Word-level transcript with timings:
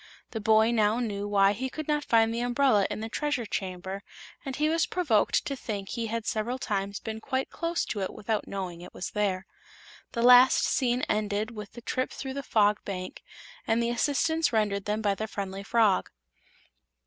The 0.31 0.41
boy 0.41 0.71
now 0.71 0.97
knew 0.99 1.27
why 1.27 1.53
he 1.53 1.69
could 1.69 1.87
not 1.87 2.03
find 2.03 2.33
the 2.33 2.39
umbrella 2.41 2.87
in 2.89 3.01
the 3.01 3.07
Treasure 3.07 3.45
Chamber, 3.45 4.01
and 4.43 4.55
he 4.55 4.67
was 4.67 4.87
provoked 4.87 5.45
to 5.45 5.55
think 5.55 5.89
he 5.89 6.07
had 6.07 6.25
several 6.25 6.57
times 6.57 6.99
been 6.99 7.21
quite 7.21 7.51
close 7.51 7.85
to 7.85 7.99
it 8.01 8.11
without 8.11 8.47
knowing 8.47 8.81
it 8.81 8.95
was 8.95 9.11
there. 9.11 9.45
The 10.13 10.23
last 10.23 10.63
scene 10.63 11.03
ended 11.03 11.51
with 11.51 11.73
the 11.73 11.81
trip 11.81 12.09
through 12.09 12.33
the 12.33 12.41
Fog 12.41 12.83
Bank 12.83 13.21
and 13.67 13.77
the 13.79 13.91
assistance 13.91 14.51
rendered 14.51 14.85
them 14.85 15.03
by 15.03 15.13
the 15.13 15.27
friendly 15.27 15.61
frog. 15.61 16.09